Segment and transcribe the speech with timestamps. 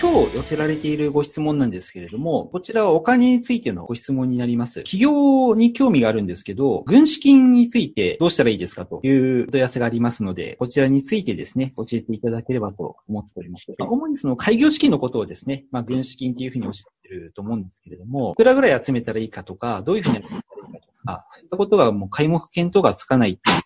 [0.00, 4.82] 今日寄せられているご質問なんですけれども、こちらはお金についてのご質問になります。
[4.82, 13.66] 企業に興味があるんですけど、軍資金についてどうしたらいいですかという問い合わせがありますので、こちらについてですね、教えていただければと思っております。
[13.78, 23.60] 主にその開業資金のことをですね、まあ軍資金っていうふうにおっしゃってると思うんですけれども、いくらぐらい集めたらいいかとか、どういうふうに集めたらいいかとか、そういったことがもう開目見当がつかないっていう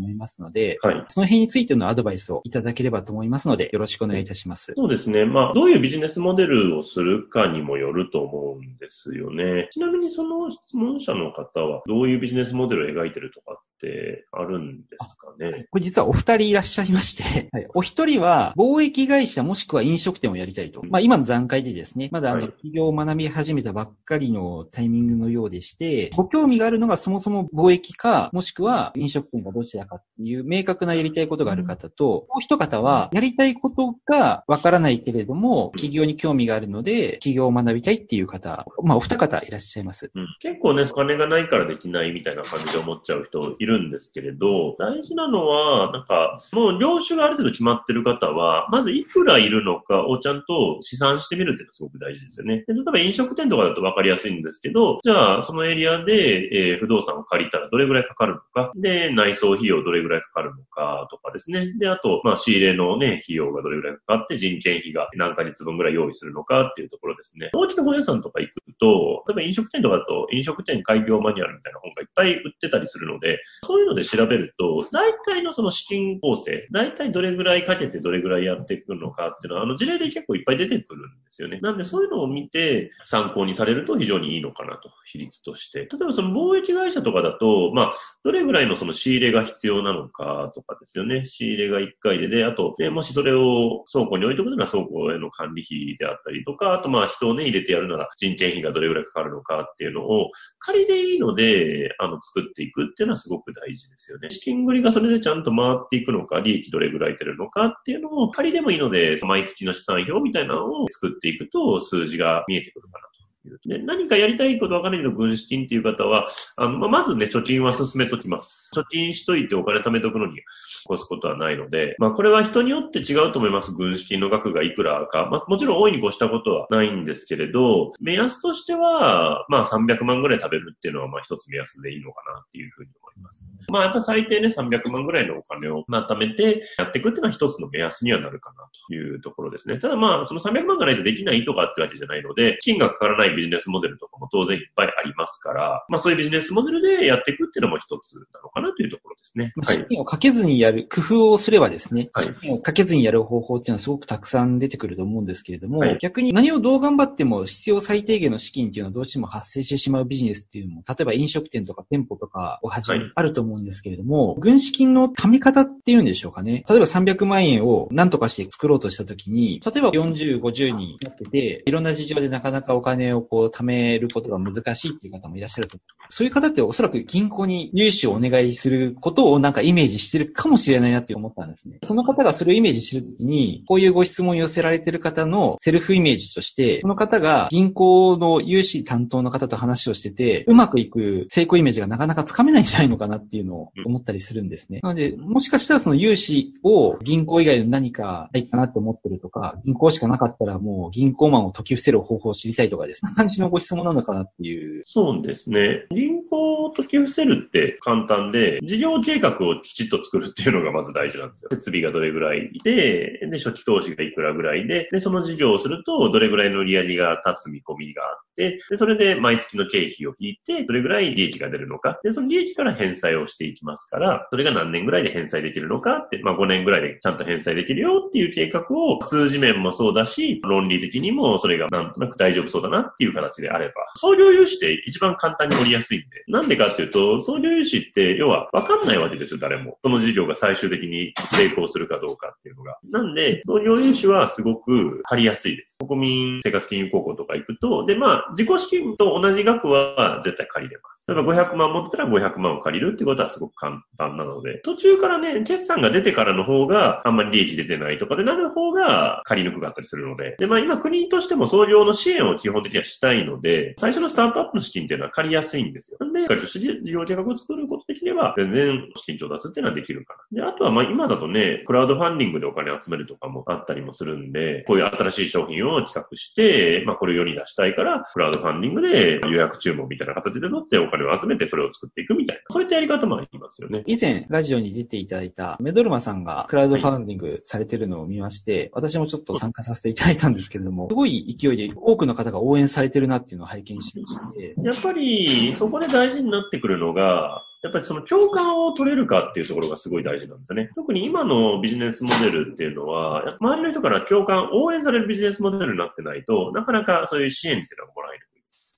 [0.00, 4.72] 思いますので、はい、その辺についてのアドバイスをいただければと思いますので、よろしくお願いいたします。
[4.76, 5.24] そうですね。
[5.24, 9.68] まあ、どういうビジネスモデルをするかにもよると思うんですよね。
[9.70, 15.66] ちなみにその質問者の方は、どういうビジネスモデルを描いてるとかってあるんですかね。
[15.70, 20.82] これ実はお二人いらっしゃいまして はい、お一人は貿易会社もしくは飲食店をやりたいと。
[20.88, 40.10] まあ今の段階でですね、まだあの、企業を学び始めたばっかりのタイミングのようでして、ご興味があるのがそもそも貿易か、もしくは飲食店かどちらかっていう明確なやりたいことがある方と、もう一方はやりたいことがわからないけれども、企業に興味があるので、企業を学びたいっていう方、まあお二方いらっしゃいます。
[40.14, 52.64] うん、結構ね、お金がないからできないみたいな感じで思っちゃう人いるるんですけれど、大事なのは、なんか、もう業種がある程度決まってる方は、まずいくらいるのかをちゃんと試算してみるっていうのがすごく大事ですよね。
[52.66, 61.72] で例えば飲食店とかだと分かりやすいんですけど、じゃあそのエリアで、えー、不動産を借りたらどれぐらいかかるのか、で、内装費用どれぐらいかかるのかとかですね。
[61.78, 67.50] で、あと、まあ仕入れのね、費用がどれぐらいかかって、人件費が何ヶ月分ぐらい用意するのかっていうところですね。
[67.54, 81.60] 大きな本屋さんとか行くと、例えば飲食店とかだと飲食店開業マニュアルみたいな本がいっぱい売ってたりするので、そういうので調べると、大体のその資金構成、大体どれぐらいかけてどれぐらいやっていくのかっていうのは、あの事例で結構いっぱい出てくるんですよね。
[81.60, 85.80] なんでそういうのを見て参考にされると非常にいいのかなと、比率として。
[85.80, 87.94] 例えばその貿易会社とかだと、まあ、
[88.24, 91.26] どれぐらいのその仕入れが必要なのかとかですよね。
[91.26, 104.30] 仕入れが1回で、で、あと、でもしそれを倉庫に置いとくなら倉庫への管理費であったりとか、あとまあ人をね、入れてやるなら人件費がどれぐらいかかるのかっていうのを、仮でいいので、あの、作っていくっていうのはすごく大事ですよね。
[104.30, 113.09] 資金繰りがそれでちゃんと回っていくのか、利益どれぐらい出るのかっていうのを、仮でもいいので、毎月の資産表みたいなのを作っていくと、数字が見えてくるかな
[113.58, 113.68] と。
[113.68, 118.70] で何かやりたいことわかんないけど、軍資金っていう方は、あの、ま、ずね、貯金は進めときます。
[118.74, 120.42] 貯金しといてお金貯めとくのに起
[120.84, 123.72] こすことはないので、まあ、これは人によって違うと思います。
[123.72, 125.28] 軍資金の額がいくらか。
[125.30, 133.52] まあ、もちろん大いに越したことはないんですけれど、目安としては、まあ、300万ぐらい食べるっていうのは、まあ、一つ目安でいいのかなっていうふうに思います。
[133.68, 139.78] まあ、やっぱ最低ね、300万ぐらいのお金を、まあ、貯めてやっていくっていうのは一つの目安にはなるかなというところですね。
[139.78, 149.52] ただまあ、その300万がないとできないとかってわけじゃないので、金がかからないビジネスモデルとかも当然いっぱいありますから、まあそういうビジネスモデルでやっていくっていうのも一つなのかなというところですね。
[149.62, 166.64] 資金をかけずにやる、工夫をすればですね、はい、資金をかけずにやる方法っていうのはすごくたくさん出てくると思うんですけれども、はい、逆に何をどう頑張っても必要最低限の資金っていうのはどうしても発生してしまうビジネスっていうのも、例えば飲食店とか店舗とかをはじめ、はい、あると思うんですけれども、軍資金の貯め方っていうんでしょうかね。
[166.68, 176.12] 例えば300万円を何とかして作ろうとしたときに、例えば40、50になってて、いろんな事情でなかなかお金をこう貯めることが難しいっていう方もいらっしゃると思う。
[176.12, 181.78] そういう方っておそらく銀行に融資をお願いすることをなんかイメージしてるかもしれないなって思ったんですね。
[181.84, 194.80] その方がそれをイメージしてるときに、こういうご質問を寄せられてる方のセルフイメージとして、この方が銀行の融資担当の方と話をしてて、うまくいく成功イメージがなかなかつかめないんじゃないのかなっていうのを思ったりするんですね。
[194.82, 204.82] なので、もしかしたらその融資を銀行以外の何かないかなって思ってるとか、銀行しかなかったらもう銀行マンを解き伏せる方法を知りたいとかですね、感じのご質問なのかなっていう。
[204.84, 205.86] そうですね。
[205.90, 211.48] 銀行を解き伏せるって簡単で、事業計画をきちっと作るっていうのがまず大事なんですよ。
[211.52, 221.98] 設備がどれぐらいで、で、初期投資がいくらぐらいで、で、その事業をすると、どれぐらいの利上げが立つ見込みがあって、で、それで毎月の経費を引いて、どれぐらい利益が出るのか。
[222.02, 236.06] で、その利益から返済をしていきますから、それが何年ぐらいで返済できるのかって、まあ5年ぐらいでちゃんと返済できるよっていう計画を、数字面もそうだし、論理的にもそれがなんとなく大丈夫そうだなっていう形であれば、創業融資って一番簡単に乗りやすいんで。
[236.28, 239.78] なんでかっていうと、創業融資って、要は分かんないわけですよ、誰も。
[239.82, 242.78] その事業が最終的に成功するかどうかっていうのが。
[242.90, 245.78] なんで、創業融資はすごく借りやすいです。
[245.78, 251.10] 国民生活金融高校とか行くと、で、まあ、自己資金と同じ額は絶対借りれます。
[251.10, 265.98] 例えば500万持ってたら500万を借りるってことはすごく簡単なので、途中からね、決算が出てからの方があんまり利益出てないとかでなる方がが借りにくかったりするので、で、まあ今国としても創業の支援を基本的にはしたいので、最初のスタートアップの資金っていうのは借りやすいんですよ。
[266.12, 270.42] で、しっかりと事業計画を作ることできれば、全然資金調達っていうのはできるかな。
[270.42, 283.82] で、あとはまあ今だとね、クラウドファンディングでお金集めるとかもあったりもするんで、こういう新しい商品を企画して、まあこれを世に出したいから、クラウドファンディングで予約注文みたいな形で取ってお金を集めてそれを作っていくみたいな、そういったやり方もありますよね。
[283.86, 294.54] 以前、ラジオに出ていただいたメドルマさんがクラウドファンディングされてるのを見まして、はい、私もちょっと参加させていただいたんですけれども、すごい勢いで多くの方が応援されてるなっていうのを拝見しまして。
[294.62, 300.70] やっぱり、そこで大事になってくるのが、やっぱりその共感を取れるかっていうところがすごい大事なんですよね。
[300.74, 308.29] 特に今のビジネスモデルっていうのは、周りの人から共感、応援されるビジネスモデルになってないと、なかなかそういう支援っていうのはもらえる。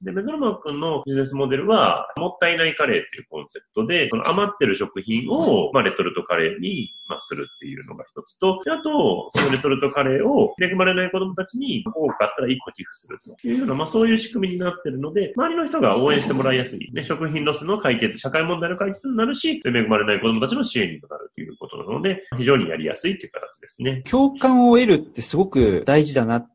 [0.02, 16.90] で、メドルマ君のビジネスモデルは、もったいないカレーっていうコンセプトで、その余ってる食品を、まあ、レトルトカレーに、まあ、するっていうのが一つと、あと、そのレトルトカレーを恵まれない子供たちに多く買ったら1個寄付するというような、まあ、そういう仕組みになってるので、周りの人が応援してもらいやすい。
[16.92, 24.02] ね、食品ロスの解決、社会問題の解決になるし、恵まれない子供たちの支援にもなるということなので、非常にやりやすいという形ですね。
[24.10, 26.46] 共感を得るってすごく大事だな、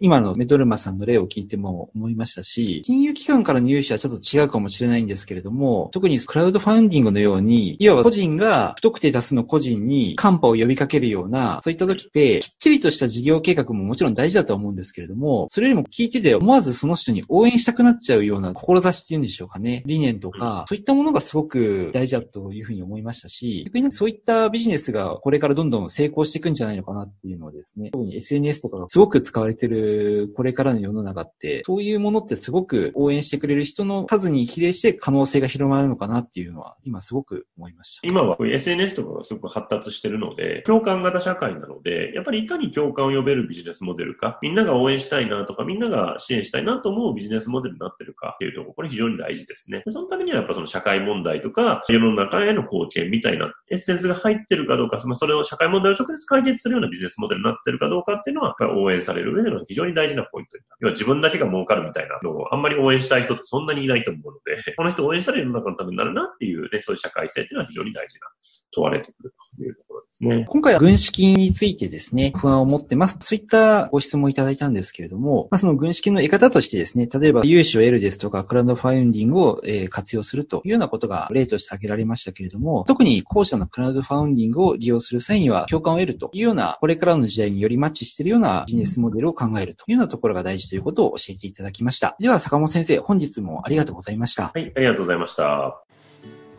[0.00, 19.82] 今のメドルマさんの例を聞いても思いましたし、金融機関からの融資はちょっと違うかもしれないんですけれども、特にクラウドファンディングのように、いわば個人が不特定多数の個人にカンパを呼びかけるような、そういった時って、きっちりとした事業計画ももちろん大事だと思うんですけれども、それよりも聞いてて思わずその人に応援したくなっちゃうような志っていうんでしょうかね。
[19.86, 38.06] 理念とか、そういったものがすごく大事だというふうに思いましたし、逆にそういったビジネスがこれからどんどん成功していくんじゃないのかなっていうのはですね、特に SNS とかがすごく使われてるこれからの世の中って、そういうものってすごく応援してくれる人の数に比例して可能性が広まるのかなっていうのは、今すごく思いました。
[38.06, 49.82] 今は SNS とかがすごく発達してるので、共感型社会なので、やっぱりいかに共感を呼べるビジネスモデルか、みんなが応援したいなとか、みんなが支援したいなと思うビジネスモデルになってるかっていうところ、これ非常に大事ですね。
[49.88, 61.06] そのためにはやっぱその社会問題とか、世の中への貢献みたいなエッセンスが入ってるかどうか、まあ、それを社会問題を直接解決するようなビジネスモデルになってるかどうかっていうのは、応援される上での非常に大事なポイントになる。
[61.06, 68.26] 分だけが儲かるみたいなのをあんまり応援したい人ってそんなにいないと思うので、 この人応援される世の中のためになるなっていうね、そういう社会性っていうのは非常に大事な、
[68.74, 70.46] 問われてくるというところですね。
[70.48, 73.16] 今回は軍資金についてですね、不安を持ってます。
[73.20, 92.16] そういったご質問いただいたんですけれども、まあ、その軍資金の得方としてですね、例えば融資を得るですとか、クラウドファインディングを、え活用するというようなことが例として挙げられましたけれども、特に後者のクラウドファウンディングを利用する際には共感を得るというような、これからの時代によりマッチしているようなビジネスモデルを考えるというようなところが大事ということを教えていただきました。
[92.18, 94.52] では、坂本先生、本日もありがとうございました。
[94.54, 95.82] はい、ありがとうございました。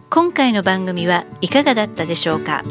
[0.10, 2.64] 今回の番組はいかがだったでしょうか？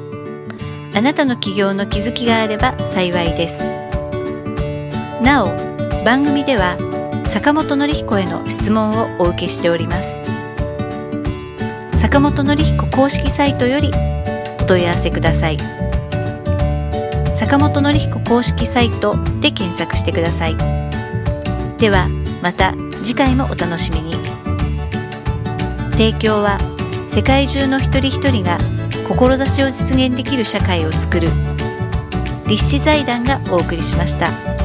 [0.95, 3.59] あなたの起業の気づきがあれば幸いです。
[5.23, 5.49] なお、
[6.05, 6.79] 番組では
[7.27, 10.15] 坂本典彦への質問をお受けしております。
[11.93, 13.91] 坂本典彦公式サイトより
[14.61, 15.86] お問い合わせください。
[17.39, 20.57] 坂本典彦公式サイトで検索してください。
[21.77, 22.09] では、
[22.43, 22.75] また
[23.05, 24.15] 次回もお楽しみに。
[25.93, 26.59] 提供は
[27.09, 28.57] 世界中の一人一人が
[29.09, 31.29] 志を実現できる社会をつくる
[32.47, 34.56] 立志財団がお送りしました。